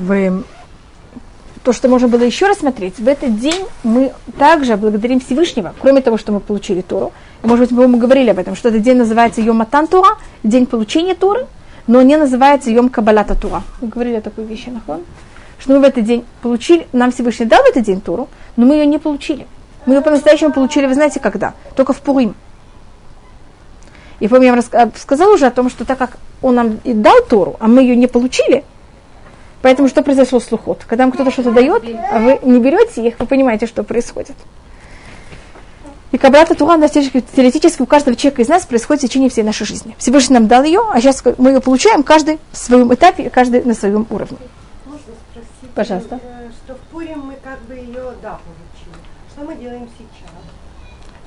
[0.00, 0.44] в
[1.62, 6.16] то, что можно было еще рассмотреть, в этот день мы также благодарим Всевышнего, кроме того,
[6.16, 7.12] что мы получили Тору.
[7.42, 11.14] Может быть, мы говорили об этом, что этот день называется Йом Матан Тура, день получения
[11.14, 11.46] Торы,
[11.86, 13.62] но не называется Йом Кабалата Тура.
[13.80, 15.02] Мы говорили о такой вещи, нахон?
[15.58, 18.74] Что мы в этот день получили, нам Всевышний дал в этот день Тору, но мы
[18.74, 19.46] ее не получили.
[19.84, 21.54] Мы ее по-настоящему получили, вы знаете, когда?
[21.76, 22.34] Только в Пурим.
[24.20, 27.16] И помню, я вам сказала уже о том, что так как он нам и дал
[27.28, 28.64] Тору, а мы ее не получили,
[29.62, 30.84] поэтому что произошло с Лухот?
[30.86, 34.36] Когда вам кто-то что-то дает, а вы не берете их, вы понимаете, что происходит.
[36.12, 39.94] И Кабрата Тура, теоретически у каждого человека из нас происходит в течение всей нашей жизни.
[39.96, 43.74] Всевышний нам дал ее, а сейчас мы ее получаем каждый в своем этапе, каждый на
[43.74, 44.38] своем уровне.
[44.86, 45.74] Можно спросить?
[45.74, 46.18] Пожалуйста.
[46.20, 48.96] Э, Что в Пурим мы как бы ее, да, получили.
[49.32, 50.30] Что мы делаем сейчас?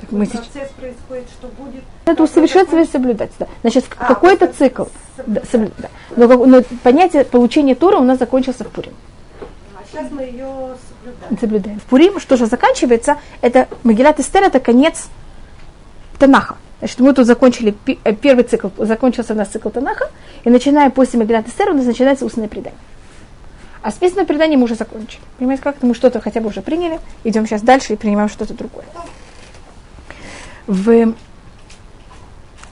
[0.02, 0.48] Так мы сейчас...
[0.48, 1.84] Процесс происходит, что будет...
[2.06, 3.32] Это усовершенствовать и соблюдать.
[3.40, 3.48] Да.
[3.62, 4.84] Значит, А, какой-то вот цикл.
[5.18, 5.42] Да,
[5.78, 5.90] да.
[6.16, 8.94] Но, как- но понятие получения Торы у нас закончился в Пурим.
[9.76, 11.40] А сейчас мы ее соблюдаем.
[11.40, 11.80] Соблюдаем.
[11.80, 15.08] В Пурим, что же заканчивается, это Магилат Эстер, это конец
[16.20, 16.58] Танаха.
[16.80, 20.10] Значит, мы тут закончили э, первый цикл, закончился у нас цикл Танаха,
[20.44, 22.80] и начиная после Магилат Эстер у нас начинается устное предание.
[23.82, 25.22] А с письменным преданием мы уже закончили.
[25.38, 28.86] Понимаете, как-то мы что-то хотя бы уже приняли, идем сейчас дальше и принимаем что-то другое.
[30.68, 31.14] В,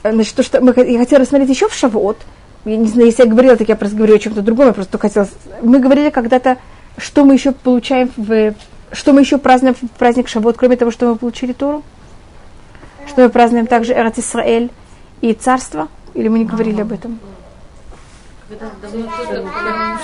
[0.03, 2.17] значит, то, что мы, я хотела рассмотреть еще в Шавуот,
[2.65, 4.97] я не знаю, если я говорила, так я просто говорю о чем-то другом, я просто
[4.97, 5.27] хотела...
[5.61, 6.57] Мы говорили когда-то,
[6.97, 8.53] что мы еще получаем в...
[8.91, 11.81] Что мы еще празднуем в праздник Шавуот, кроме того, что мы получили Тору?
[13.07, 14.69] Что мы празднуем также Эрат Исраэль
[15.21, 15.87] и Царство?
[16.13, 17.19] Или мы не говорили об этом?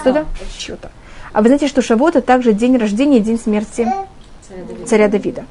[0.02, 0.26] Что-то?
[0.58, 0.92] Что-то.
[1.34, 3.88] А вы знаете, что Шавуот это также день рождения и день смерти
[4.86, 5.42] царя Давида.
[5.42, 5.46] И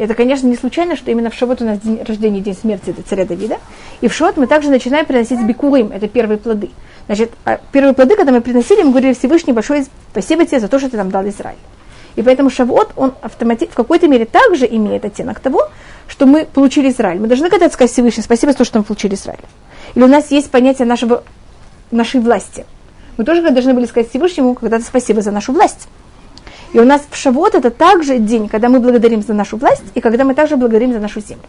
[0.00, 3.02] это, конечно, не случайно, что именно в Шавот у нас день рождения день смерти это
[3.02, 3.58] царя Давида.
[4.00, 6.70] И в Шавот мы также начинаем приносить бикурим, это первые плоды.
[7.06, 10.78] Значит, а первые плоды, когда мы приносили, мы говорили Всевышний большое спасибо тебе за то,
[10.78, 11.58] что ты нам дал Израиль.
[12.16, 15.68] И поэтому Шавот, он автомати- в какой-то мере также имеет оттенок того,
[16.08, 17.20] что мы получили Израиль.
[17.20, 19.44] Мы должны когда-то сказать Всевышний спасибо за то, что мы получили Израиль.
[19.94, 21.24] Или у нас есть понятие нашего,
[21.90, 22.64] нашей власти.
[23.16, 25.88] Мы тоже должны были сказать Всевышнему когда-то спасибо за нашу власть.
[26.72, 30.00] И у нас в Шавот это также день, когда мы благодарим за нашу власть, и
[30.00, 31.44] когда мы также благодарим за нашу землю.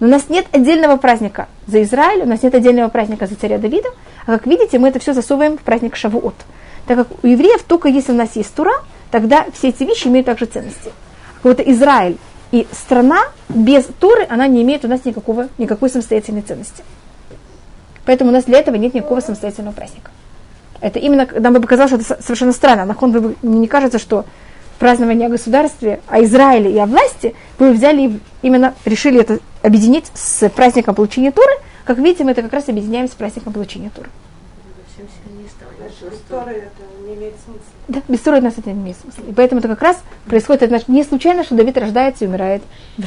[0.00, 3.58] Но у нас нет отдельного праздника за Израиль, у нас нет отдельного праздника за царя
[3.58, 3.88] Давида,
[4.26, 6.34] а как видите, мы это все засовываем в праздник Шавуот.
[6.86, 8.74] Так как у евреев только если у нас есть Тура,
[9.10, 10.92] тогда все эти вещи имеют также ценности.
[11.42, 12.18] Вот Израиль
[12.52, 16.84] и страна без Туры, она не имеет у нас никакого, никакой самостоятельной ценности.
[18.04, 20.10] Поэтому у нас для этого нет никакого самостоятельного праздника.
[20.80, 22.84] Это именно, нам бы показалось, что это со- совершенно странно.
[22.84, 24.24] Нахон, вы, не кажется, что
[24.78, 30.06] празднование о государстве, о Израиле и о власти, вы взяли и именно решили это объединить
[30.14, 31.52] с праздником получения Туры.
[31.84, 34.08] Как видите, мы это как раз объединяем с праздником получения Туры.
[37.88, 39.22] Да, без Торы у нас это не имеет смысла.
[39.28, 42.62] И поэтому это как раз происходит, это не случайно, что Давид рождается и умирает
[42.98, 43.06] в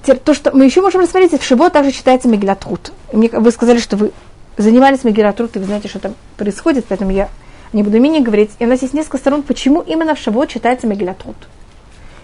[0.00, 2.92] теперь То, что мы еще можем рассмотреть, в Шавуот также читается Мегилат Рут.
[3.12, 4.12] И мне- Вы сказали, что вы
[4.56, 7.28] занимались Мегилат Рут, и вы знаете, что там происходит, поэтому я
[7.72, 8.50] не буду менее говорить.
[8.58, 11.36] И у нас есть несколько сторон, почему именно в Шавуот читается Мегилат Рут.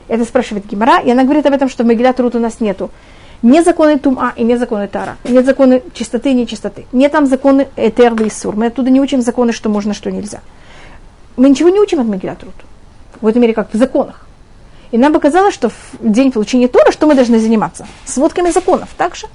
[0.09, 2.91] Это спрашивает Гимара, и она говорит об этом, что в Мегилат Рут у нас нету
[3.43, 7.69] не законы Тума и не законы Тара, нет законы чистоты и нечистоты, нет там законы
[7.77, 8.57] Этер и Сур.
[8.57, 10.41] Мы оттуда не учим законы, что можно, что нельзя.
[11.37, 12.55] Мы ничего не учим от Мегилат Рут.
[13.21, 14.27] В этом мере, как в законах.
[14.91, 17.87] И нам показалось, что в день получения Тора, что мы должны заниматься?
[18.05, 18.91] Сводками законов.
[18.97, 19.27] Так же?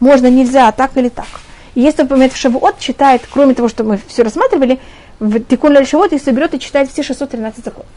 [0.00, 1.26] Можно, нельзя, так или так.
[1.74, 4.78] И если, например, в Шавуот читает, кроме того, что мы все рассматривали,
[5.18, 7.88] в Тикун Ляль Шавуот, если берет и читает все 613 законов.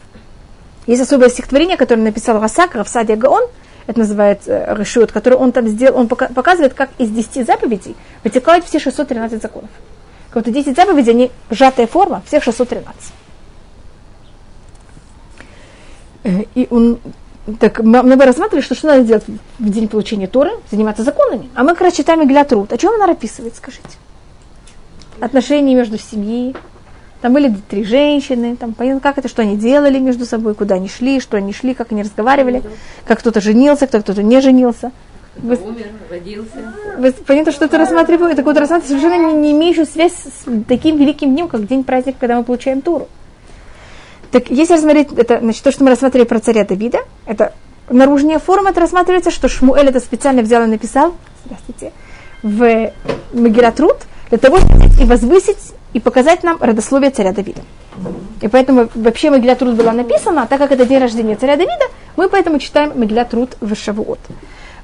[0.86, 3.44] Есть особое стихотворение, которое написал Расак, Равсадия Гаон,
[3.86, 7.94] это называется э, Решут, который он там сделал, он пока- показывает, как из 10 заповедей
[8.24, 9.70] вытекают все 613 законов.
[10.30, 13.12] Как будто 10 заповедей, они сжатая форма, всех 613.
[16.24, 16.98] Э, И он,
[17.60, 19.24] так, мы, мы бы рассматривали, что, что надо делать
[19.58, 21.48] в день получения Торы, заниматься законами.
[21.54, 22.72] А мы как раз читаем Иглят Рут.
[22.72, 23.88] О чем она описывает, скажите?
[25.20, 26.54] Отношения между семьей.
[27.20, 30.88] Там были три женщины, там понятно, как это, что они делали между собой, куда они
[30.88, 32.62] шли, что они шли, как они разговаривали,
[33.06, 34.92] как кто-то женился, кто кто-то не женился.
[35.36, 36.74] Вы, Умер, родился.
[36.96, 40.96] вы понятно, что это рассматриваю, это какой-то рассматриваю совершенно не, не имеющую связь с таким
[40.96, 43.08] великим днем, как день праздника, когда мы получаем Туру.
[44.30, 47.52] Так если рассмотреть, это, значит, то, что мы рассматривали про царя Давида, это
[47.88, 51.14] наружная форма, это рассматривается, что Шмуэль это специально взял и написал,
[51.44, 51.92] здравствуйте,
[52.42, 52.92] в
[53.32, 53.96] Мегилат Рут,
[54.28, 57.62] для того, чтобы и возвысить, и показать нам родословие царя Давида.
[58.42, 61.86] И поэтому вообще Мегилат Рут была написана, а так как это день рождения царя Давида,
[62.16, 64.18] мы поэтому читаем Мегилат Рут в Шавуот.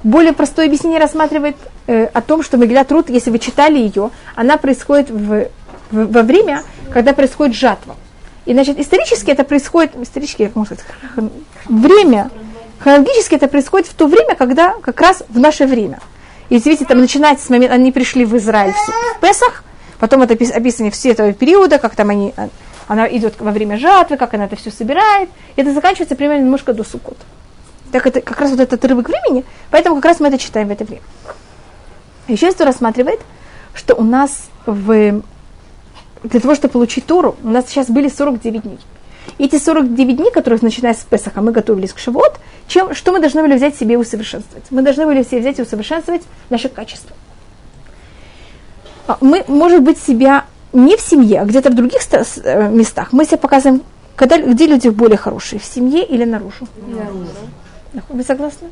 [0.03, 1.55] Более простое объяснение рассматривает
[1.87, 5.47] э, о том, что Мегилат Рут, если вы читали ее, она происходит в
[5.91, 7.95] в- во время, когда происходит жатва.
[8.45, 11.31] И, значит, исторически это происходит, исторически, как можно сказать,
[11.65, 12.29] время,
[12.79, 15.99] хронологически это происходит в то время, когда как раз в наше время.
[16.49, 19.63] И видите, там начинается с момента, они пришли в Израиль в, Песах,
[19.99, 22.35] потом это опис- описано все этого периода, как там они,
[22.87, 25.29] она идет во время жатвы, как она это все собирает.
[25.55, 27.17] И это заканчивается примерно немножко до Суккот.
[27.91, 30.71] Так это как раз вот этот отрывок времени, поэтому как раз мы это читаем в
[30.71, 31.01] это время.
[32.27, 33.21] Еще что рассматривает,
[33.73, 35.21] что у нас в,
[36.29, 38.79] для того, чтобы получить Тору, у нас сейчас были 49 дней.
[39.37, 43.41] Эти 49 дней, которые начиная с Песаха, мы готовились к Шавот, чем, что мы должны
[43.41, 44.65] были взять себе и усовершенствовать?
[44.69, 47.15] Мы должны были себе взять и усовершенствовать наше качество.
[49.07, 53.13] А Мы, может быть, себя не в семье, а где-то в других э, местах.
[53.13, 53.81] Мы себя показываем,
[54.15, 56.67] когда, где люди более хорошие, в семье или наружу.
[58.09, 58.69] Вы согласны?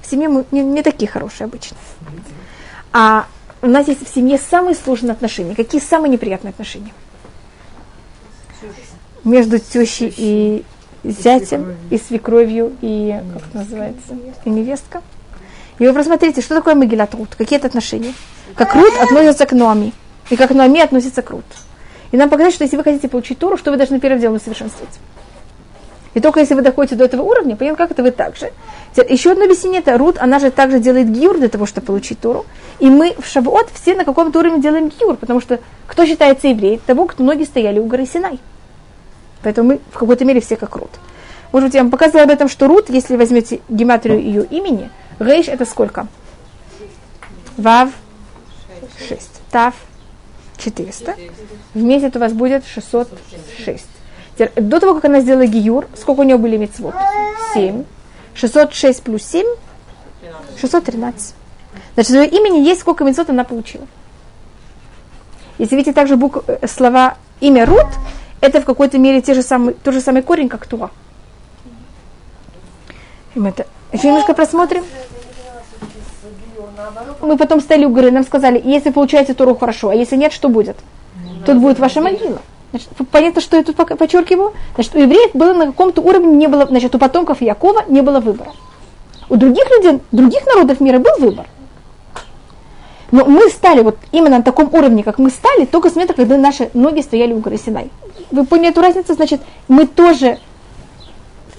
[0.00, 1.76] В семье мы не, не такие хорошие обычно.
[2.92, 3.26] А
[3.62, 5.54] у нас есть в семье самые сложные отношения.
[5.54, 6.92] Какие самые неприятные отношения?
[9.24, 10.64] Между тещей и
[11.04, 15.02] зятем, и свекровью, и, как это называется, и невестка.
[15.78, 18.14] И вы посмотрите, что такое Магилат Рут, какие это отношения.
[18.54, 19.92] Как Рут относится к Ноами,
[20.30, 21.44] и как Ноами относится к Рут.
[22.10, 24.98] И нам показать, что если вы хотите получить Тору, что вы должны первым делом усовершенствовать.
[26.18, 28.50] И только если вы доходите до этого уровня, понятно, как это вы так же.
[28.90, 32.18] Теперь Еще одно объяснение, это Рут, она же также делает гиур для того, чтобы получить
[32.18, 32.44] Тору.
[32.80, 36.80] И мы в Шавуот все на каком-то уровне делаем гиур, потому что кто считается евреем?
[36.84, 38.40] Того, кто ноги стояли у горы Синай.
[39.44, 40.90] Поэтому мы в какой-то мере все как Рут.
[41.52, 45.46] Может быть, я вам показывала об этом, что Рут, если возьмете гематрию ее имени, Рейш
[45.46, 46.08] это сколько?
[47.56, 47.90] Вав
[49.08, 49.20] 6.
[49.52, 49.74] Тав
[50.56, 51.14] 400.
[51.74, 53.86] Вместе у вас будет 606.
[54.38, 56.94] До того, как она сделала гиюр, сколько у нее были мецвод?
[57.54, 57.84] 7.
[58.34, 59.46] 606 плюс 7?
[60.60, 61.34] 613.
[61.94, 63.86] Значит, в ее имени есть сколько мецвод она получила.
[65.58, 67.86] Если видите также букв, э, слова имя Рут,
[68.40, 70.90] это в какой-то мере те же самые, тот же самый корень, как Туа.
[73.34, 74.84] Это еще немножко просмотрим.
[77.20, 80.48] Мы потом стали у горы, нам сказали, если получаете Тору хорошо, а если нет, что
[80.48, 80.76] будет?
[81.44, 82.40] Тут будет ваша могила.
[82.70, 84.52] Значит, понятно, что я тут подчеркиваю.
[84.74, 88.20] Значит, у евреев было на каком-то уровне, не было, значит, у потомков Якова не было
[88.20, 88.52] выбора.
[89.30, 91.46] У других людей, других народов мира был выбор.
[93.10, 96.36] Но мы стали вот именно на таком уровне, как мы стали, только с момента, когда
[96.36, 97.90] наши ноги стояли у горы Синай.
[98.30, 99.14] Вы поняли эту разницу?
[99.14, 100.38] Значит, мы тоже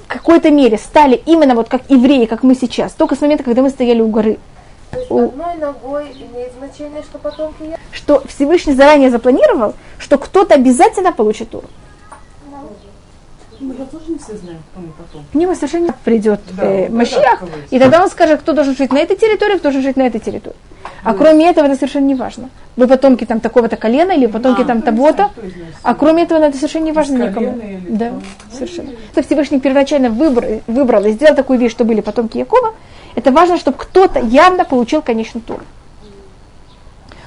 [0.06, 3.64] в какой-то мере стали именно вот как евреи, как мы сейчас, только с момента, когда
[3.64, 4.38] мы стояли у горы.
[4.92, 7.78] То есть У- одной ногой имеет значение, что потомки я.
[7.92, 9.74] Что Всевышний заранее запланировал,
[10.10, 11.68] что кто-то обязательно получит Туру.
[13.60, 15.24] Мы же тоже не все знаем, кто мы потом.
[15.32, 18.98] К нему совершенно придет Да, э, Машиах, и тогда он скажет, кто должен жить на
[18.98, 20.56] этой территории, кто должен жить на этой территории.
[21.04, 22.50] А кроме этого, это совершенно не важно.
[22.76, 25.30] Вы потомки там такого-то колена или потомки А, там кто того-то.
[25.84, 27.62] А кроме этого, это совершенно не важно никому.
[27.90, 28.58] Да, кто?
[28.58, 28.92] совершенно.
[29.14, 32.74] То Всевышний первоначально выбор, выбрал и сделал такую вещь, что были потомки Якова.
[33.16, 35.60] Это важно, чтобы кто-то явно получил конечный тур.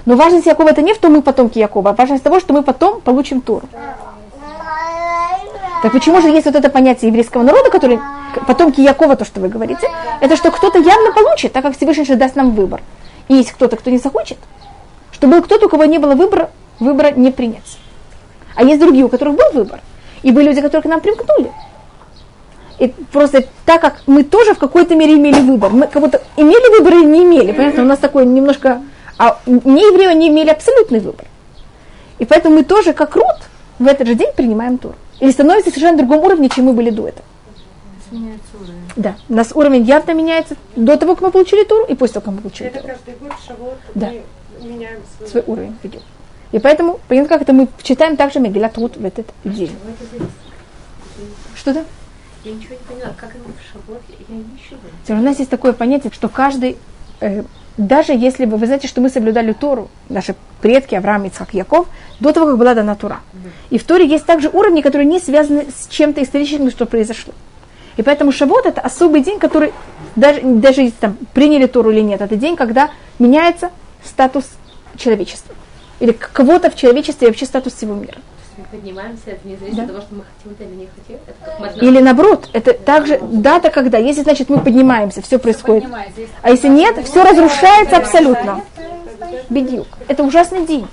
[0.04, 2.62] Но важность Якова это не в том, мы потомки Якова, а важность того, что мы
[2.62, 3.62] потом получим тур.
[5.82, 7.98] Так почему же есть вот это понятие еврейского народа, который
[8.46, 9.88] потомки Якова, то, что вы говорите,
[10.20, 12.80] это что кто-то явно получит, так как Всевышний же даст нам выбор.
[13.28, 14.38] И есть кто-то, кто не захочет,
[15.12, 17.78] что был кто-то, у кого не было выбора, выбора не принять.
[18.54, 19.80] А есть другие, у которых был выбор.
[20.22, 21.52] И были люди, которые к нам примкнули.
[22.78, 25.70] И просто так как мы тоже в какой-то мере имели выбор.
[25.70, 27.52] Мы как будто имели выбор или не имели.
[27.52, 28.82] Понятно, у нас такое немножко...
[29.18, 31.26] А не евреи они имели абсолютный выбор.
[32.18, 33.36] И поэтому мы тоже, как род,
[33.78, 34.94] в этот же день принимаем тур.
[35.20, 37.24] Или становимся совершенно другом уровне, чем мы были до этого.
[38.96, 42.24] Да, у нас уровень явно меняется до того, как мы получили тур, и после того,
[42.26, 42.90] как мы получили Это тур.
[42.90, 44.12] каждый год Шавот Да.
[44.60, 45.28] мы меняем свой.
[45.30, 46.02] Свой уровень ведет.
[46.52, 49.74] И поэтому, понятно, как это мы читаем также Мегилат Рут в этот день.
[51.54, 51.84] Что да?
[52.44, 55.20] Я ничего не поняла, как это в шаблоне, я ничего.
[55.20, 56.76] У нас есть такое понятие, что каждый,
[57.20, 57.44] э,
[57.76, 61.86] даже если бы, вы знаете, что мы соблюдали Тору, наши предки Авраам, Ицхак, Яков,
[62.20, 63.20] до того, как была дана Тура.
[63.70, 67.32] И в Торе есть также уровни, которые не связаны с чем-то историческим, что произошло.
[67.96, 69.72] И поэтому Шабот это особый день, который,
[70.16, 73.70] даже, даже если там приняли Тору или нет, это день, когда меняется
[74.04, 74.44] статус
[74.96, 75.54] человечества.
[76.00, 78.18] Или кого-то в человечестве и вообще статус всего мира.
[78.62, 79.82] Мы поднимаемся, это не зависит Да.
[79.82, 81.16] от того, что мы хотим это или не хотим.
[81.26, 81.80] Это как матна.
[81.80, 85.84] Или наоборот, это также дата, когда, если, значит, мы поднимаемся, все происходит.
[86.42, 88.62] А если нет, все разрушается абсолютно.
[89.50, 89.86] Бедюк.
[90.08, 90.86] Это ужасный день.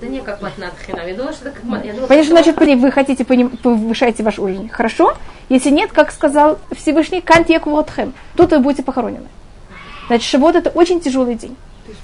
[0.00, 0.72] Да не как матнат.
[0.88, 1.82] Я думала, что это как мат.
[1.82, 4.68] Думала, Понятно, что- значит, вы хотите поним- повышаете ваш уровень.
[4.70, 5.14] Хорошо.
[5.50, 8.14] Если нет, как сказал Всевышний, кант яквотхем.
[8.36, 9.26] Тут вы будете похоронены.
[10.06, 11.56] Значит, Шавот это очень тяжелый день.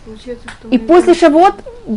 [0.05, 0.39] То есть
[0.71, 1.55] И после Шавот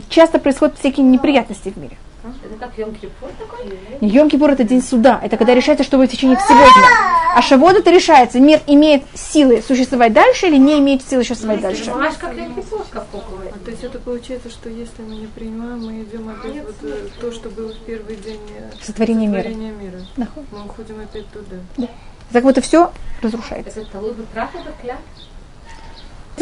[0.09, 1.97] часто происходят всякие неприятности в мире.
[2.21, 3.79] Это как Йом Кипур такой?
[4.01, 5.19] Йом Кипур это день суда.
[5.23, 6.87] Это когда решается, что будет в течение всего дня.
[7.35, 11.91] А Шавот это решается, мир имеет силы существовать дальше или не имеет силы существовать дальше.
[11.93, 13.05] Маш как Йом Кипур, как.
[13.13, 17.07] А, то есть это получается, что если мы не принимаем, мы идем опять вот э,
[17.21, 19.43] то, что было в первый день э, Сотворение мира.
[19.43, 19.99] сотворения мира.
[20.17, 20.43] Нахуй.
[20.51, 21.87] Мы уходим опять туда.
[22.31, 23.79] Так вот и все разрушается.
[23.79, 24.97] Это Талуд Трах, это кля?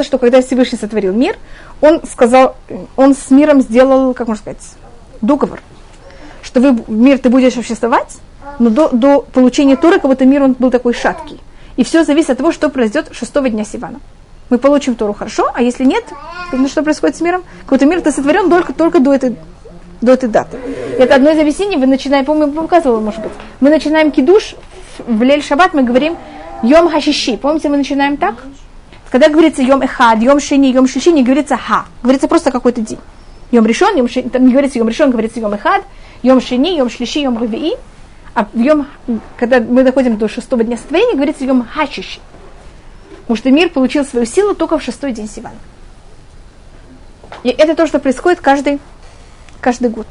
[0.03, 1.37] Что, когда Всевышний сотворил мир,
[1.81, 2.55] он сказал,
[2.95, 4.61] он с миром сделал, как можно сказать,
[5.21, 5.61] договор,
[6.41, 8.17] что вы, мир ты будешь существовать,
[8.59, 11.39] но до, до получения Торы, как будто мир он был такой шаткий.
[11.75, 13.99] И все зависит от того, что произойдет шестого дня Сивана.
[14.49, 16.05] Мы получим Тору хорошо, а если нет,
[16.51, 17.43] то что происходит с миром?
[17.63, 19.35] Какой-то мир ты сотворен только, только до этой
[19.99, 20.57] до этой даты.
[20.99, 23.31] Это одно из объяснений, вы начинаете, помню, показывала, может быть.
[23.59, 24.55] Мы начинаем кидуш,
[25.05, 26.17] в Лель Шаббат мы говорим
[26.63, 27.37] Йом Хашиши.
[27.37, 28.35] Помните, мы начинаем так?
[29.11, 31.85] Когда говорится Йом Эхад, Йом Шини, Йом Шиши, не говорится Ха.
[32.03, 32.99] Говорится просто какой-то день.
[33.51, 35.83] Йом решен, Йом Шини, там не говорится Йом решен, говорится Йом Эхад,
[36.23, 37.77] Йом Шини, Йом Шлиши, Йом Ревии.
[38.33, 38.87] А в Йом,
[39.37, 42.19] когда мы доходим до шестого дня сотворения, говорится Йом Хашиши.
[43.21, 45.57] Потому что мир получил свою силу только в шестой день Сивана.
[47.43, 48.79] И это то, что происходит каждый,
[49.59, 50.07] каждый год.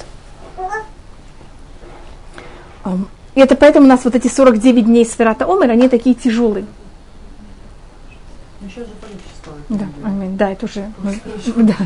[3.35, 6.66] И это поэтому у нас вот эти 49 дней Сферата Омер, они такие тяжелые.
[8.66, 9.52] Еще же количество.
[9.68, 10.37] Да, аминь.
[10.37, 11.18] Да, это уже мы,
[11.64, 11.76] да,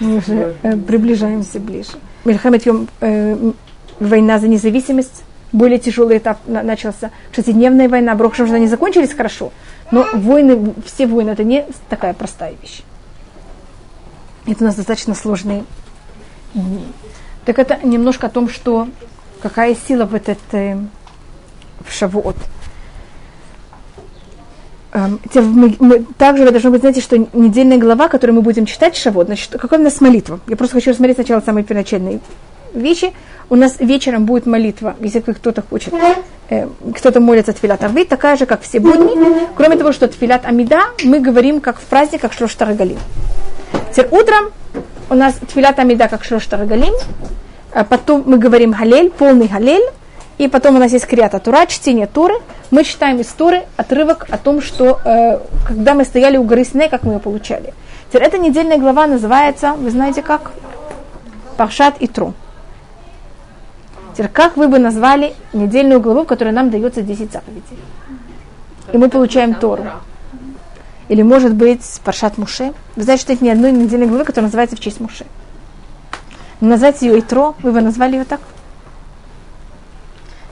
[0.00, 1.92] мы уже э, приближаемся ближе.
[2.24, 3.52] Мельхамед Йом, э,
[4.00, 7.10] война за независимость, более тяжелый этап на- начался.
[7.32, 9.52] Шестидневная война, Брохшем они закончились хорошо,
[9.90, 12.82] но войны, все войны, это не такая простая вещь.
[14.46, 15.64] Это у нас достаточно сложные
[16.54, 16.84] дни.
[17.44, 18.88] Так это немножко о том, что
[19.40, 20.78] какая сила в этот э,
[21.86, 22.36] в Шавуот.
[24.94, 28.96] Эм, те- мы- также вы должны быть, знаете, что недельная глава, которую мы будем читать
[28.96, 30.38] Шавот, значит, какая у нас молитва?
[30.46, 32.20] Я просто хочу рассмотреть сначала самые первоначальные
[32.74, 33.12] вещи.
[33.50, 35.92] У нас вечером будет молитва, если кто-то хочет,
[36.48, 39.46] э, кто-то молится Тфилат Арвит, такая же, как все будни.
[39.56, 42.98] Кроме того, что Тфилат Амида, мы говорим как в праздниках Шлош Тарагалим.
[43.90, 44.50] Теперь утром
[45.10, 46.94] у нас Тфилат Амида как Шлош Тарагалим,
[47.72, 49.82] а потом мы говорим Галель, полный Галель,
[50.38, 52.34] и потом у нас есть Криата Тура, чтение Торы.
[52.70, 56.88] Мы читаем из Торы отрывок о том, что э, когда мы стояли у горы Синей,
[56.88, 57.72] как мы ее получали.
[58.08, 60.50] Теперь эта недельная глава называется, вы знаете как?
[61.56, 62.34] Паршат и Тру.
[64.12, 67.78] Теперь как вы бы назвали недельную главу, в которой нам дается 10 заповедей?
[68.92, 69.84] И мы получаем Тору.
[71.08, 72.72] Или может быть Паршат Муше.
[72.96, 75.26] Вы знаете, что нет ни одной недельной главы, которая называется в честь Муше.
[76.60, 78.40] Назвать ее Итро, вы бы назвали ее так?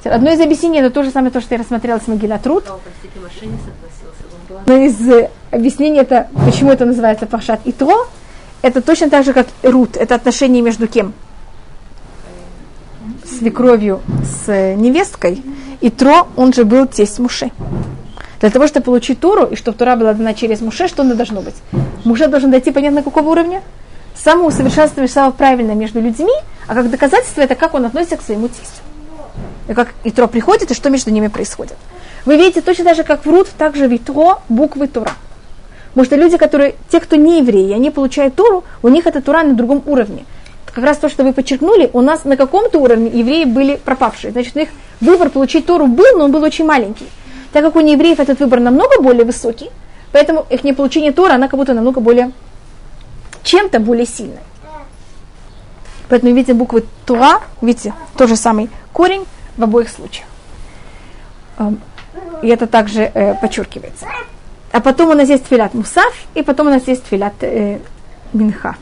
[0.04, 2.64] Одно из объяснений, это то же самое, то, что я рассмотрела с Могила Труд.
[2.68, 4.24] О, простите, Маша не согласился.
[4.32, 8.08] Он была Одно из э, объяснений, это почему это называется Пашат Итро,
[8.62, 9.96] это точно так же, как Рут.
[9.96, 11.12] Это отношение между кем?
[13.24, 15.42] Свекровью с э, невесткой.
[15.80, 17.50] Итро, он же был тесть Муше.
[18.40, 21.42] Для того, чтобы получить Туру, и чтобы Тура была дана через Муше, что оно должно
[21.42, 21.54] быть?
[22.04, 23.62] Муше должен дойти, понятно, какого уровня?
[24.14, 26.34] Самого совершенствования, самого правильно между людьми,
[26.66, 28.81] а как доказательство, это как он относится к своему тестю.
[29.68, 31.76] И как Итро приходит, и что между ними происходит.
[32.24, 35.12] Вы видите, точно так же, как в Рут, так же в Итро буквы Тура.
[35.90, 39.42] Потому что люди, которые, те, кто не евреи, они получают Туру, у них эта Тура
[39.42, 40.24] на другом уровне.
[40.72, 44.32] Как раз то, что вы подчеркнули, у нас на каком-то уровне евреи были пропавшие.
[44.32, 44.70] Значит, у них
[45.02, 47.06] выбор получить Тору был, но он был очень маленький.
[47.52, 49.68] Так как у неевреев этот выбор намного более высокий,
[50.12, 52.32] поэтому их не получение Тора, она как будто намного более,
[53.42, 54.42] чем-то более сильная.
[56.08, 60.26] Поэтому видите буквы Тура, видите, тот же самый корень в обоих случаях.
[62.42, 64.06] И это также э, подчеркивается.
[64.72, 67.78] А потом у нас есть филат Мусав, и потом у нас есть филат э,
[68.32, 68.76] Минха.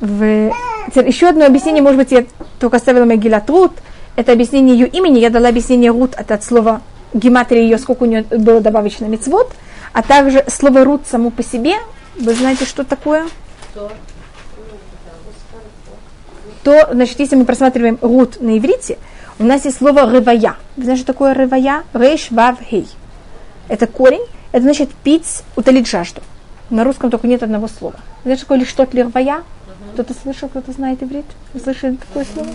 [0.00, 0.52] В...
[0.94, 2.24] Еще одно объяснение, может быть, я
[2.58, 3.72] только оставила Мегилат Рут.
[4.16, 5.20] Это объяснение ее имени.
[5.20, 6.80] Я дала объяснение Рут это от слова
[7.14, 9.52] гематрии ее, сколько у нее было добавочно мецвод.
[9.92, 11.74] А также слово Рут само по себе.
[12.18, 13.26] Вы знаете, что такое?
[16.62, 18.98] То, значит, если мы просматриваем Рут на иврите,
[19.38, 20.56] у нас есть слово рывая.
[20.76, 21.82] Вы знаете, что такое рывая?
[21.92, 22.86] Рейш, вав, хей.
[23.68, 24.24] Это корень.
[24.52, 26.20] Это значит пить, утолить жажду.
[26.70, 27.96] На русском только нет одного слова.
[28.22, 29.42] Знаете, что такое лишь тот лирвая?
[29.94, 31.24] Кто-то слышал, кто-то знает иврит?
[31.52, 32.48] Вы слышали такое слово?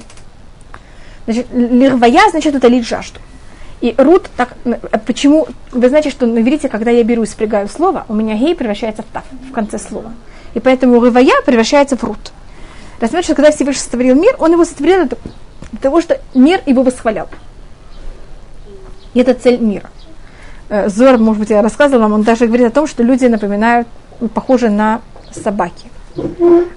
[1.25, 3.19] Значит, лирвая значит утолить жажду.
[3.81, 7.67] И рут, так, а почему, вы знаете, что на иврите, когда я беру и спрягаю
[7.67, 10.13] слово, у меня гей превращается в тав, в конце слова.
[10.53, 12.31] И поэтому рывая превращается в рут.
[12.99, 15.17] Рассмотрим, что когда Всевышний сотворил мир, он его сотворил для
[15.81, 17.29] того, что мир его восхвалял.
[19.13, 19.89] И это цель мира.
[20.69, 23.87] Э, Зор, может быть, я рассказывала вам, он даже говорит о том, что люди напоминают
[24.33, 25.01] похожи на
[25.31, 25.89] собаки.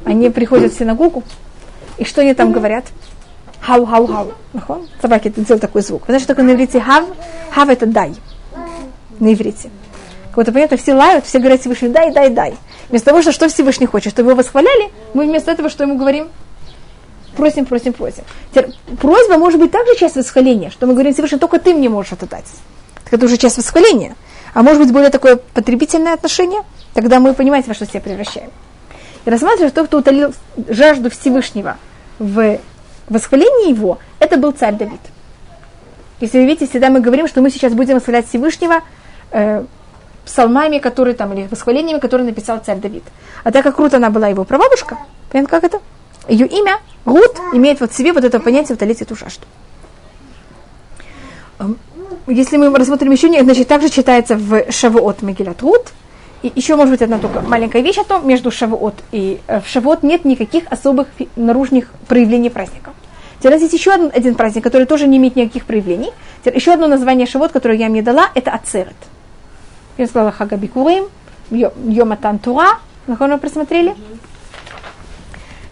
[0.05, 1.23] Они приходят в синагогу,
[1.97, 2.85] и что они там говорят?
[3.61, 4.33] Хау, хау, хау.
[5.01, 6.03] Собаки делают такой звук.
[6.03, 7.05] Вы знаете, что такое на иврите хав?
[7.55, 8.15] Хав это дай.
[9.19, 9.71] На иврите.
[10.41, 12.55] Как-то понятно, все лают, все говорят Всевышний, дай, дай, дай.
[12.89, 16.31] Вместо того, что, что Всевышний хочет, чтобы его восхваляли, мы вместо этого что ему говорим?
[17.37, 18.25] Просим, просим, просим.
[18.51, 22.13] Теперь, просьба может быть также часть восхваления, что мы говорим Всевышний, только ты мне можешь
[22.13, 22.47] это дать.
[23.05, 24.17] Так это уже часть восхваления.
[24.55, 26.63] А может быть более такое потребительное отношение,
[26.95, 28.49] тогда мы понимаете, во что себя превращаем.
[29.27, 30.33] И рассматривать то, кто утолил
[30.71, 31.77] жажду Всевышнего
[32.19, 32.59] в
[33.11, 35.01] восхвалении его, это был царь Давид.
[36.21, 38.81] Если вы видите, всегда мы говорим, что мы сейчас будем восхвалять Всевышнего
[39.33, 39.65] э,
[40.25, 43.05] псалмами, которые там, или восхвалениями, которые написал царь Давид.
[43.45, 44.99] А так как Рут, она была его прабабушка,
[45.31, 45.81] понятно, как это?
[46.29, 49.47] Ее имя, Рут, имеет вот в себе вот это понятие утолить эту жажду.
[52.27, 55.93] Если мы рассмотрим еще, значит, также читается в Шавуот Мегилат Рут,
[56.43, 59.69] и еще, может быть, одна только маленькая вещь о том, между Шавуот и э, в
[59.69, 62.95] Шавуот нет никаких особых наружных проявлений праздника.
[63.41, 66.13] Теперь есть еще один, один праздник, который тоже не имеет никаких проявлений.
[66.41, 68.97] Теперь еще одно название Шавуот, которое я мне дала, это Ацерет.
[70.01, 71.11] Я сказала Хагабикурим,
[71.51, 73.95] Йоматан Тура, мы просмотрели.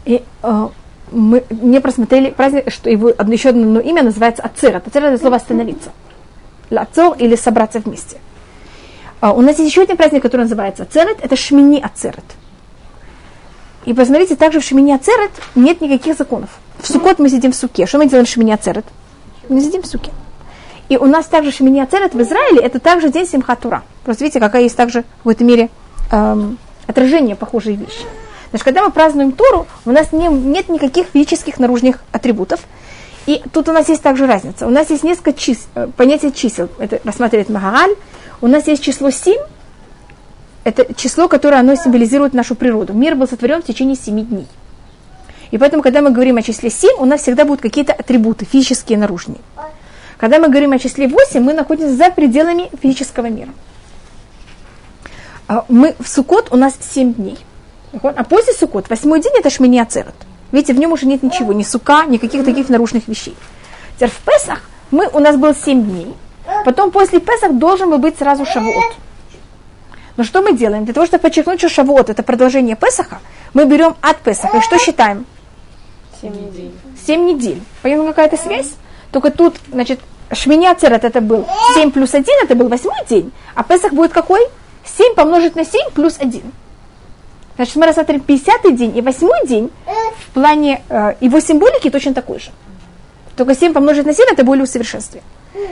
[0.04, 0.68] И э,
[1.10, 4.86] мы не просмотрели праздник, что его еще одно имя называется Ацерет.
[4.86, 5.92] Ацерет это слово остановиться.
[6.68, 8.18] Лацор или собраться вместе.
[9.22, 12.24] А, у нас есть еще один праздник, который называется Ацерет, это Шмини Ацерет.
[13.86, 16.50] И посмотрите, также в Шмини Ацерет нет никаких законов.
[16.78, 17.86] В Сукот мы сидим в суке.
[17.86, 18.84] Что мы делаем в Шмини Ацерет?
[19.48, 20.10] Мы сидим в суке.
[20.88, 23.82] И у нас также Шмини Ацерет в Израиле, это также день Симхатура.
[24.04, 25.68] Просто видите, какая есть также в этом мире
[26.10, 28.04] эм, отражение похожей вещи.
[28.50, 32.60] Значит, когда мы празднуем Туру, у нас не, нет никаких физических наружных атрибутов.
[33.26, 34.66] И тут у нас есть также разница.
[34.66, 36.70] У нас есть несколько чис, э, понятий чисел.
[36.78, 37.94] Это рассматривает Магараль.
[38.40, 39.36] У нас есть число 7.
[40.64, 42.94] Это число, которое оно символизирует нашу природу.
[42.94, 44.46] Мир был сотворен в течение 7 дней.
[45.50, 48.96] И поэтому, когда мы говорим о числе 7, у нас всегда будут какие-то атрибуты, физические,
[48.96, 49.38] наружные.
[50.18, 53.50] Когда мы говорим о числе 8, мы находимся за пределами физического мира.
[55.46, 57.38] А мы в Сукот у нас 7 дней.
[58.02, 60.14] А после Сукот, восьмой день, это Шмини Ацерет.
[60.50, 63.36] Видите, в нем уже нет ничего, ни сука, никаких таких наружных вещей.
[63.96, 66.14] Теперь в Песах мы, у нас было 7 дней.
[66.64, 68.96] Потом после Песах должен был быть сразу Шавуот.
[70.16, 70.84] Но что мы делаем?
[70.84, 73.20] Для того, чтобы подчеркнуть, что Шавуот это продолжение Песаха,
[73.54, 74.58] мы берем от Песаха.
[74.58, 75.26] И что считаем?
[76.20, 76.72] 7 недель.
[77.06, 77.62] 7 недель.
[77.82, 78.74] Понятно, какая-то связь?
[79.10, 80.00] Только тут, значит,
[80.32, 83.32] Шминя Церет это был 7 плюс 1, это был восьмой день.
[83.54, 84.46] А Песах будет какой?
[84.84, 86.42] 7 помножить на 7 плюс 1.
[87.56, 89.70] Значит, мы рассмотрим 50 день и 8 день
[90.20, 92.50] в плане э, его символики точно такой же.
[93.36, 95.22] Только 7 помножить на 7 это более усовершенствие.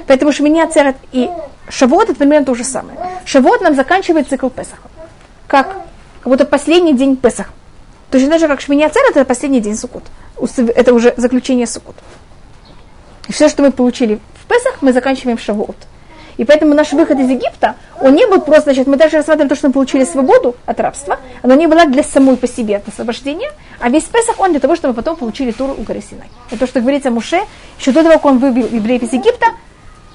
[0.07, 1.29] Поэтому Шминя Церет и
[1.69, 2.99] Шавот это примерно то же самое.
[3.25, 4.89] Шавот нам заканчивает цикл Песаха.
[5.47, 5.77] Как,
[6.21, 7.51] как будто последний день Песаха.
[8.11, 10.05] Точно так же, как Шминя Церет это последний день Суккот.
[10.75, 11.97] Это уже заключение Суккот.
[13.29, 15.77] И все, что мы получили в Песах, мы заканчиваем в Шавуот.
[16.37, 19.55] И поэтому наш выход из Египта, он не был просто, значит, мы даже рассматриваем то,
[19.55, 23.51] что мы получили свободу от рабства, оно не было для самой по себе от освобождения,
[23.81, 26.29] а весь Песах он для того, чтобы потом получили Туру у горы Синай.
[26.51, 27.41] Это то, что говорится Муше,
[27.79, 29.47] еще до того, как он вывел евреев из Египта,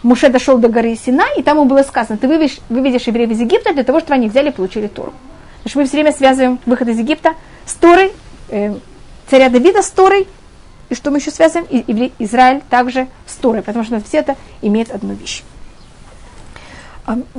[0.04, 3.40] Муше дошел до горы Синай, и там ему было сказано, ты выведешь, выведешь евреев из
[3.40, 5.14] Египта для того, чтобы они взяли и получили Туру.
[5.64, 7.34] Потому что мы все время связываем выход из Египта
[7.66, 8.12] с Торой,
[8.50, 8.76] э,
[9.30, 10.28] царя Давида с Торой,
[10.92, 11.66] и что мы еще связываем?
[11.70, 15.42] И, Израиль также с Торой, потому что все это имеет одну вещь.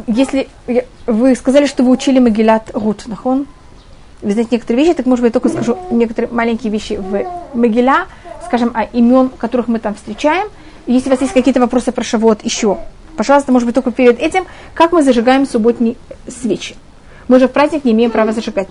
[0.07, 0.49] Если
[1.07, 3.47] вы сказали, что вы учили Магилат Рут, нахон?
[4.23, 8.07] Вы знаете некоторые вещи, так может быть я только скажу некоторые маленькие вещи в Магиля,
[8.47, 10.49] скажем, о имен, которых мы там встречаем.
[10.87, 12.79] Если у вас есть какие-то вопросы про Шавот еще,
[13.19, 16.75] пожалуйста, может быть, только перед этим, как мы зажигаем субботние свечи.
[17.29, 18.69] Мы же в праздник не имеем права зажигать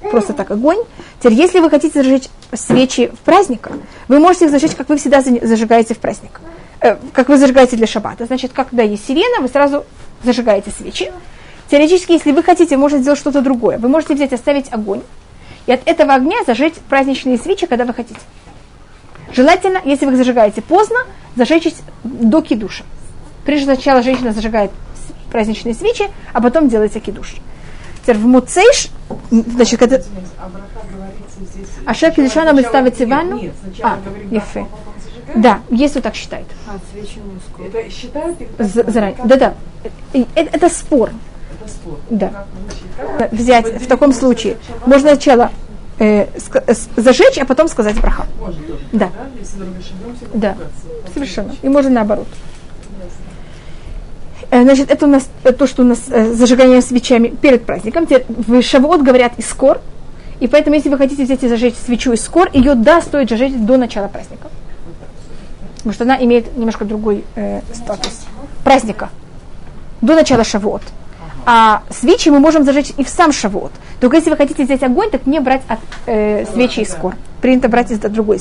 [0.00, 0.78] просто так огонь.
[1.18, 3.68] Теперь, если вы хотите зажечь свечи в праздник,
[4.08, 6.40] вы можете их зажечь, как вы всегда зажигаете в праздник.
[6.80, 8.26] Э, как вы зажигаете для шаббата.
[8.26, 9.84] Значит, когда есть сирена, вы сразу
[10.24, 11.12] зажигаете свечи.
[11.70, 13.78] Теоретически, если вы хотите, можете сделать что-то другое.
[13.78, 15.02] Вы можете взять, оставить огонь,
[15.66, 18.20] и от этого огня зажечь праздничные свечи, когда вы хотите.
[19.32, 20.98] Желательно, если вы их зажигаете поздно,
[21.36, 22.84] зажечь до кидуша.
[23.44, 24.72] Прежде сначала женщина зажигает
[25.30, 27.36] праздничные свечи, а потом делается кидуш.
[28.10, 28.88] Теперь в Муцейш,
[29.30, 30.00] значит, когда...
[31.86, 33.40] А шеф Кидушана мы ставите ванну?
[33.82, 33.98] А,
[34.32, 34.66] ефе.
[35.36, 36.46] Да, есть кто так считает.
[36.66, 36.80] А.
[37.64, 39.16] Это считают Заранее.
[39.24, 39.54] Да, да.
[40.12, 41.10] Это, это спор.
[41.60, 41.98] Это спор.
[42.10, 42.46] Да.
[43.30, 44.56] Взять в таком случае.
[44.86, 45.52] Можно сначала
[46.00, 46.26] э,
[46.96, 48.26] зажечь, а потом сказать браха.
[48.40, 48.80] Можно тоже.
[48.90, 49.10] Да.
[50.34, 50.56] Да.
[51.14, 51.54] Совершенно.
[51.62, 52.26] И можно наоборот.
[54.50, 58.06] Э, Значит, это у нас э, то, что у нас э, зажигание свечами перед праздником.
[58.28, 59.80] В Шавуот говорят искор,
[60.40, 63.76] и поэтому, если вы хотите взять и зажечь свечу искор, ее да, стоит зажечь до
[63.76, 64.48] начала праздника.
[65.76, 68.26] Потому что она имеет немножко другой э, статус
[68.64, 69.10] праздника.
[70.00, 70.82] До начала Шавуот.
[71.46, 73.72] А свечи мы можем зажечь и в сам Шавуот.
[74.00, 77.16] Только если вы хотите взять огонь, так не брать от э, свечи искор.
[77.40, 78.40] Принято брать из другой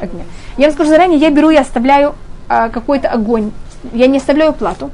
[0.00, 0.24] огня.
[0.56, 2.14] Я вам скажу заранее, я беру и оставляю
[2.48, 3.52] а, какой-то огонь.
[3.92, 4.90] Я не оставляю плату.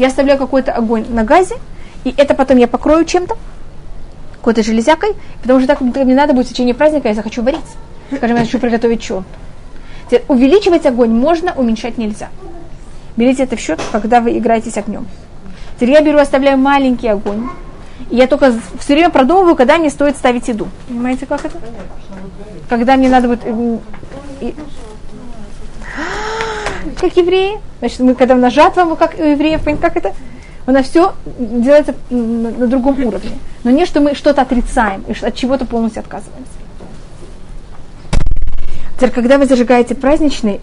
[0.00, 1.56] Я оставляю какой-то огонь на газе,
[2.04, 3.36] и это потом я покрою чем-то,
[4.36, 5.10] какой-то железякой,
[5.42, 7.60] потому что так мне надо будет в течение праздника, я захочу варить.
[8.16, 9.02] Скажем, я хочу приготовить.
[10.06, 12.30] Теперь увеличивать огонь можно, уменьшать нельзя.
[13.18, 15.06] Берите это в счет, когда вы играете с огнем.
[15.76, 17.50] Теперь я беру, оставляю маленький огонь.
[18.08, 20.68] И я только все время продумываю, когда мне стоит ставить еду.
[20.88, 21.58] Понимаете, как это?
[22.70, 23.42] Когда мне надо будет...
[26.98, 27.60] Как евреи.
[27.80, 30.12] Значит, мы когда у нас мы как у евреев, как это?
[30.66, 33.32] У нас все делается на, на другом уровне.
[33.64, 36.52] Но не, что мы что-то отрицаем и от чего-то полностью отказываемся.
[38.96, 40.60] Теперь, когда вы зажигаете праздничный,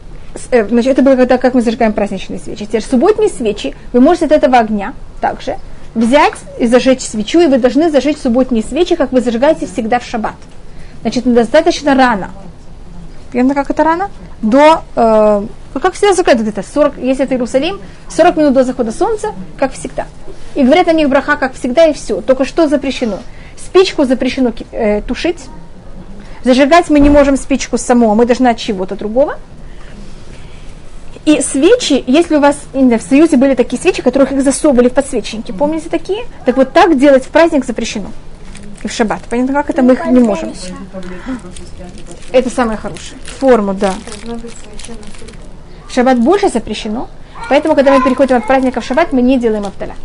[0.52, 2.66] э, значит, это было когда, как мы зажигаем праздничные свечи.
[2.66, 5.58] Теперь, субботние свечи, вы можете от этого огня также
[5.96, 10.06] взять и зажечь свечу, и вы должны зажечь субботние свечи, как вы зажигаете всегда в
[10.06, 10.36] шаббат.
[11.02, 12.30] Значит, достаточно рано.
[13.32, 14.10] Понятно, как это рано?
[14.42, 15.44] До, э,
[15.80, 20.06] как всегда зажигают где-то 40, если это Иерусалим, 40 минут до захода солнца, как всегда.
[20.56, 22.22] И говорят о них браха, как всегда, и все.
[22.22, 23.20] Только что запрещено?
[23.58, 25.40] Спичку запрещено э, тушить,
[26.48, 29.38] Зажигать мы не можем спичку саму, а мы должны от чего-то другого.
[31.26, 35.52] И свечи, если у вас в Союзе были такие свечи, которых их засовывали в подсвечники,
[35.52, 36.24] помните такие?
[36.46, 38.12] Так вот так делать в праздник запрещено.
[38.88, 39.20] И в шаббат.
[39.30, 40.54] Понятно, как это мы их не можем.
[42.32, 43.20] Это самое хорошее.
[43.38, 43.94] Форму, да.
[45.90, 47.10] В шаббат больше запрещено,
[47.50, 49.96] поэтому, когда мы переходим от праздника в шаббат, мы не делаем автоля.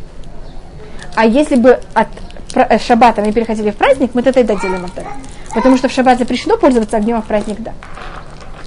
[1.15, 2.09] А если бы от
[2.55, 5.11] э, шаббата мы переходили в праздник, мы тогда делаем автоля.
[5.55, 7.73] Потому что в шаббат запрещено пользоваться огнем, а в праздник да.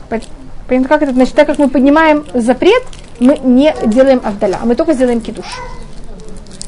[0.10, 0.24] Пон-
[0.68, 1.12] Понятно, как это?
[1.12, 2.84] Значит, так как мы поднимаем запрет,
[3.20, 5.46] мы не делаем авдаля, а мы только сделаем кидуш.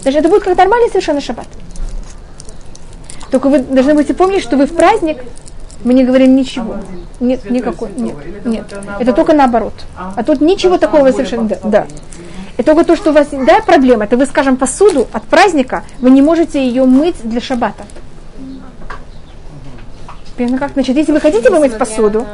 [0.01, 1.47] Значит, это будет как нормальный совершенно шаббат.
[3.31, 5.17] Только вы должны будете помнить, что вы в праздник,
[5.83, 6.77] мы не говорим ничего.
[7.19, 8.65] Нет, никакой, нет, нет.
[8.99, 9.73] Это только наоборот.
[9.95, 11.87] А тут ничего такого совершенно, да, да.
[12.57, 16.09] И только то, что у вас, да, проблема, это вы, скажем, посуду от праздника, вы
[16.09, 17.83] не можете ее мыть для шаббата.
[20.35, 20.73] Понятно как?
[20.73, 22.25] Значит, если вы хотите вымыть посуду,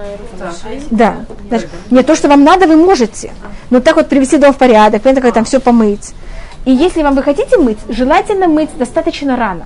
[0.92, 1.18] да.
[1.48, 3.32] Значит, не то, что вам надо, вы можете.
[3.70, 6.14] Но так вот привести дом в порядок, понятно, как там все помыть.
[6.66, 9.66] И если вам вы хотите мыть, желательно мыть достаточно рано.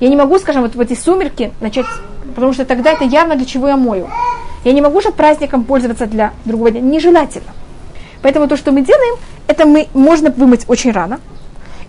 [0.00, 1.86] Я не могу, скажем, вот в эти сумерки начать,
[2.34, 4.08] потому что тогда это явно для чего я мою.
[4.64, 6.80] Я не могу же праздником пользоваться для другого дня.
[6.80, 7.52] Нежелательно.
[8.22, 11.20] Поэтому то, что мы делаем, это мы можно вымыть очень рано.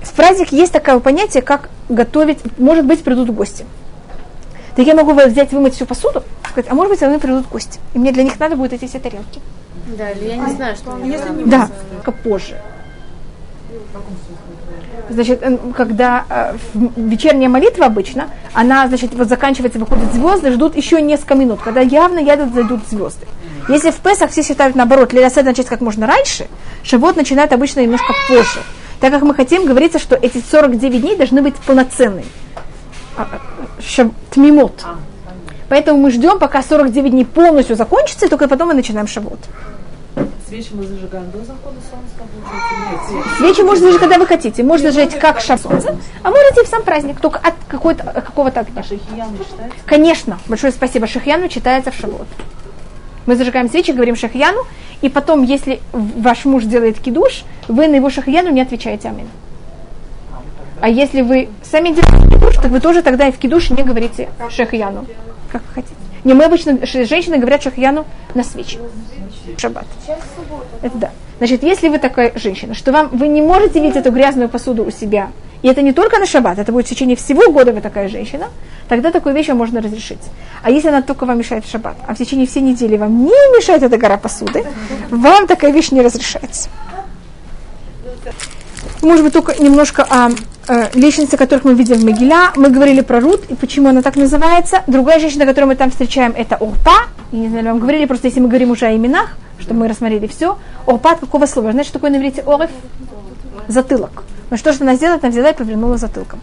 [0.01, 3.65] В праздник есть такое понятие, как готовить, может быть, придут гости.
[4.75, 7.79] Так я могу взять, вымыть всю посуду, сказать, а может быть, мной придут гости.
[7.93, 9.41] И мне для них надо будет эти все тарелки.
[9.97, 11.45] Да, или я не знаю, что мне надо.
[11.45, 12.55] Да, только позже.
[15.09, 16.55] Значит, э, когда э,
[16.95, 22.19] вечерняя молитва обычно, она, значит, вот заканчивается, выходят звезды, ждут еще несколько минут, когда явно
[22.19, 23.25] едут, зайдут звезды.
[23.67, 26.47] Если в Песах все считают наоборот, Лилясед начать как можно раньше,
[26.83, 28.59] Шавот начинает обычно немножко позже.
[28.99, 32.25] Так как мы хотим, говорится, что эти 49 дней должны быть полноценными.
[33.17, 34.85] А, а, шав- Тмимот.
[35.69, 39.39] Поэтому мы ждем, пока 49 дней полностью закончится, и только потом мы начинаем шавот.
[40.49, 43.13] Свечи мы зажигаем до захода солнца, получается?
[43.13, 44.63] Нет, Свечи можно зажечь, когда вы хотите.
[44.63, 48.25] Можно зажечь как шар солнца, а можете и в сам праздник, только от какой-то, от
[48.25, 48.81] какого-то огня.
[48.81, 49.77] Шахиян не считается?
[49.85, 51.05] Конечно, большое спасибо.
[51.05, 52.25] Шахьяну читается в шавот.
[53.27, 54.65] Мы зажигаем свечи, говорим шахьяну,
[55.01, 59.27] и потом, если ваш муж делает кидуш, вы на его шахьяну не отвечаете амин.
[60.81, 64.29] А если вы сами делаете кидуш, так вы тоже тогда и в кидуш не говорите
[64.49, 65.05] шахьяну.
[65.51, 65.95] Как вы хотите.
[66.23, 68.79] Не, мы обычно, женщины говорят шахьяну на свечи.
[69.57, 69.85] Шаббат.
[70.81, 71.11] Это да.
[71.37, 74.91] Значит, если вы такая женщина, что вам вы не можете видеть эту грязную посуду у
[74.91, 75.29] себя,
[75.61, 78.47] и это не только на шаббат, это будет в течение всего года вы такая женщина,
[78.87, 80.19] тогда такую вещь можно разрешить.
[80.63, 83.57] А если она только вам мешает в шаббат, а в течение всей недели вам не
[83.57, 84.65] мешает эта гора посуды,
[85.09, 86.69] вам такая вещь не разрешается.
[89.01, 90.29] Может быть, только немножко о
[90.67, 92.51] э, лестнице, которых мы видим в Могиля.
[92.55, 94.83] Мы говорили про Рут, и почему она так называется.
[94.87, 97.07] Другая женщина, которую мы там встречаем, это Орпа.
[97.31, 100.25] Я не знаю, вам говорили, просто если мы говорим уже о именах, что мы рассмотрели
[100.27, 100.57] все.
[100.87, 101.71] Орпа от какого слова?
[101.71, 102.71] Знаете, что такое на иврите орев?
[103.67, 104.23] Затылок.
[104.49, 105.19] Но что же она сделала?
[105.21, 106.39] Она взяла и повернула затылком.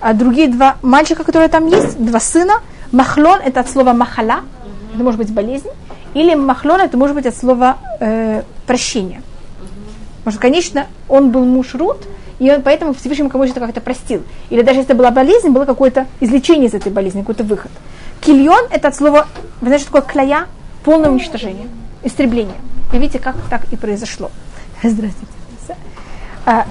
[0.00, 2.54] А другие два мальчика, которые там есть, два сына,
[2.90, 4.40] махлон это от слова махала,
[4.94, 5.68] это может быть болезнь,
[6.14, 9.22] или махлон это может быть от слова э, прощение.
[10.18, 11.98] Потому что, конечно, он был муж Рут,
[12.38, 14.22] и он поэтому Всевышний кому то как-то простил.
[14.50, 17.70] Или даже если это была болезнь, было какое-то излечение из этой болезни, какой-то выход.
[18.20, 19.26] Кильон– это от слова,
[19.60, 20.46] вы знаете, такое клая?
[20.84, 21.68] Полное уничтожение,
[22.02, 22.56] истребление.
[22.92, 24.30] И видите, как так и произошло.
[24.82, 25.32] Здравствуйте.
[26.44, 26.66] А,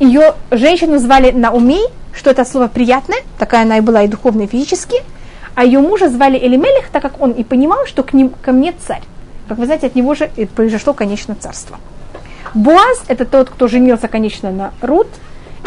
[0.00, 1.78] Ее женщину звали Науми,
[2.12, 4.96] что это слово приятное, такая она и была и духовно, и физически.
[5.54, 8.72] А ее мужа звали Элимелих, так как он и понимал, что к ним, ко мне
[8.86, 9.02] царь.
[9.48, 11.78] Как вы знаете, от него же и произошло, конечно, царство.
[12.54, 15.08] Боаз– это тот, кто женился, конечно, на Рут.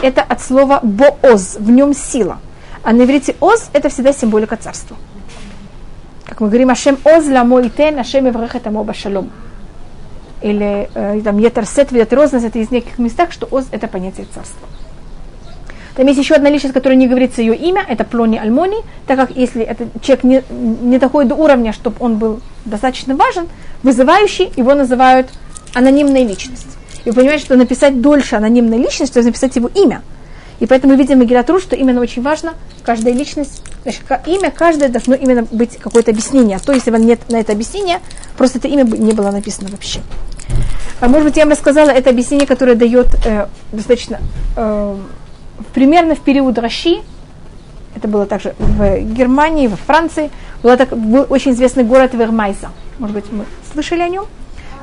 [0.01, 2.39] Это от слова «бооз», в нем сила.
[2.83, 4.97] А на иврите «оз»– это всегда символика царства.
[6.27, 9.31] Как мы говорим, «Ашем оз ламо итен, Ашем еврехет амо башалом».
[10.41, 14.67] Или э, там «Етерсет ветерозность»– это из неких местах, что «оз»– это понятие царства.
[15.95, 19.35] Там есть еще одна личность, которая не говорится ее имя, это Плони Альмони, так как
[19.35, 23.47] если этот человек не, не доходит до уровня, чтобы он был достаточно важен,
[23.81, 25.27] вызывающий, его называют
[25.73, 26.77] анонимная личность.
[27.03, 30.03] И вы понимаете, что написать дольше анонимной личности, то написать его имя.
[30.59, 35.13] И поэтому мы видим Магилатру, что именно очень важно, каждая личность, значит, имя каждое должно
[35.15, 36.57] именно быть какое-то объяснение.
[36.57, 37.99] А то, если нет на это объяснения,
[38.37, 40.01] просто это имя не было написано вообще.
[40.99, 44.19] А может быть, я вам рассказала это объяснение, которое дает э, достаточно
[44.55, 44.97] э,
[45.73, 47.01] примерно в период Раши,
[47.95, 50.29] это было также в Германии, во Франции,
[50.63, 52.69] был, так, был очень известный город Вермайза.
[52.99, 54.25] Может быть, мы слышали о нем.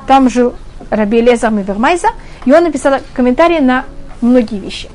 [0.07, 0.53] Там жил
[0.89, 2.09] Раби Лезар Вермайза,
[2.45, 3.85] и он написал комментарии на
[4.21, 4.89] многие вещи.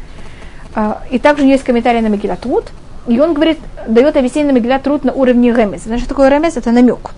[0.75, 2.67] А, и также у него есть комментарий на Мегилат Руд,
[3.07, 5.83] и он говорит, дает объяснение на Мегилат Руд на уровне Ремес.
[5.83, 6.57] Значит, что такое Ремес?
[6.57, 7.11] Это намек.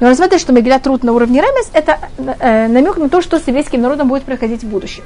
[0.00, 3.46] Он смотрит, что Мегилат Руд на уровне Ремес– это э, намек на то, что с
[3.46, 5.04] еврейским народом будет происходить в будущем.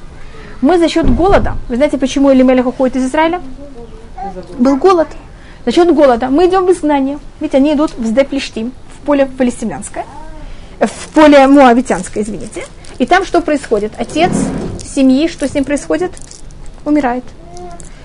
[0.61, 3.41] Мы за счет голода, вы знаете, почему Элимелех уходит из Израиля?
[4.59, 5.09] Был голод.
[5.65, 7.19] За счет голода мы идем в изгнание.
[7.41, 10.05] Ведь они идут в Сдеплештим, в поле палестинянское,
[10.81, 12.65] в поле муавитянское, извините.
[12.99, 13.93] И там что происходит?
[13.97, 14.33] Отец
[14.85, 16.13] семьи, что с ним происходит?
[16.85, 17.25] Умирает.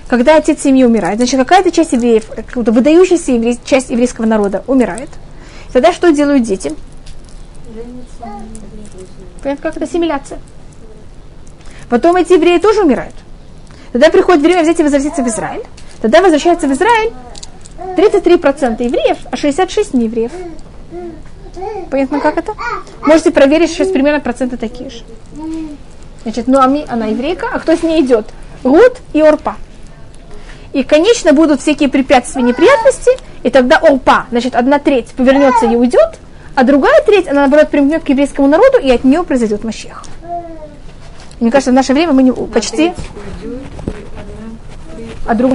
[0.08, 5.08] Когда отец семьи умирает, значит, какая-то часть евреев, какая-то выдающаяся еврей, часть еврейского народа умирает.
[5.72, 6.72] Тогда что делают дети?
[9.42, 10.38] Понятно, как это ассимиляция.
[11.88, 13.14] Потом эти евреи тоже умирают.
[13.92, 15.62] Тогда приходит время взять и возвратиться в Израиль.
[16.00, 17.12] Тогда возвращается в Израиль
[17.96, 20.32] 33% евреев, а 66 не евреев.
[21.90, 22.52] Понятно, как это?
[23.02, 25.02] Можете проверить, сейчас примерно проценты такие же.
[26.22, 28.26] Значит, ну Ами, она еврейка, а кто с ней идет?
[28.62, 29.56] Рут и Орпа.
[30.72, 33.10] И, конечно, будут всякие препятствия, неприятности,
[33.42, 36.18] и тогда Орпа, значит, одна треть повернется и уйдет,
[36.54, 40.02] а другая треть, она, наоборот, примкнет к еврейскому народу, и от нее произойдет Мащех.
[41.38, 42.92] Мне кажется, в наше время мы не, почти...
[45.28, 45.44] А друг